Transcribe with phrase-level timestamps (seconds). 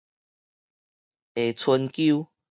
[1.35, 2.29] 會伸勼